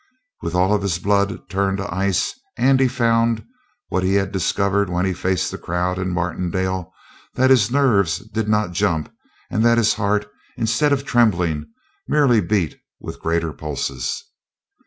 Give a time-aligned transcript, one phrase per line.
[0.41, 3.45] With all of his blood turned to ice, Andy found,
[3.89, 6.91] what he had discovered when he faced the crowd in Martindale,
[7.35, 9.13] that his nerves did not jump
[9.51, 10.25] and that his heart,
[10.57, 11.67] instead of trembling,
[12.07, 14.23] merely beat with greater pulses.